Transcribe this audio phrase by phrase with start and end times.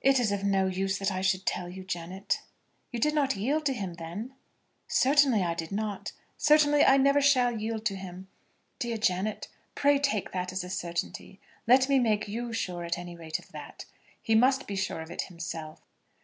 [0.00, 2.40] "It is of no use that I should tell you, Janet."
[2.90, 4.34] "You did not yield to him, then?"
[4.88, 6.10] "Certainly, I did not.
[6.36, 8.26] Certainly I never shall yield to him.
[8.80, 9.46] Dear Janet,
[9.76, 11.38] pray take that as a certainty.
[11.68, 13.84] Let me make you sure at any rate of that.
[14.20, 15.80] He must be sure of it himself."